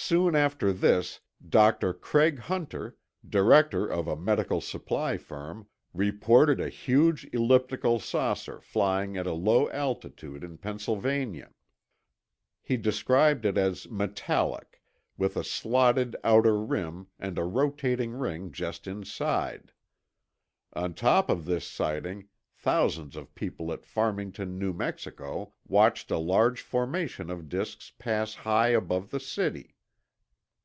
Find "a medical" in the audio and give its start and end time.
4.06-4.60